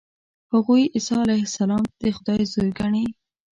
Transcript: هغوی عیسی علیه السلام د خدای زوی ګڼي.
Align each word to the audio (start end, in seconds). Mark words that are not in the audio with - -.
هغوی 0.51 0.83
عیسی 0.93 1.15
علیه 1.25 1.43
السلام 1.47 1.83
د 2.01 2.03
خدای 2.17 2.41
زوی 2.53 2.69
ګڼي. 2.79 3.05